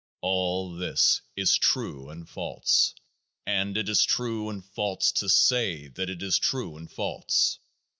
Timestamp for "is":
1.35-1.55, 3.87-4.03, 6.23-6.39